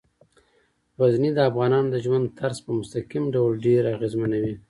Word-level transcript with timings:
غزني 0.99 1.29
د 1.33 1.39
افغانانو 1.49 1.87
د 1.93 1.95
ژوند 2.05 2.25
طرز 2.39 2.57
په 2.65 2.71
مستقیم 2.79 3.23
ډول 3.35 3.51
ډیر 3.65 3.81
اغېزمنوي. 3.95 4.53